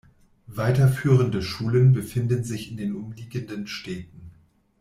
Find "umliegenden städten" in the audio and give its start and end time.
2.95-4.31